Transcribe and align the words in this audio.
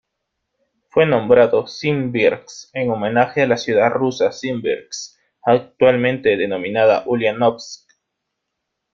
Fue 0.89 1.05
nombrado 1.05 1.67
Simbirsk 1.67 2.71
en 2.73 2.89
homenaje 2.89 3.43
a 3.43 3.45
la 3.45 3.55
ciudad 3.57 3.91
rusa 3.91 4.31
Simbirsk, 4.31 5.15
actualmente 5.45 6.37
denominada 6.37 7.03
Uliánovsk. 7.05 7.87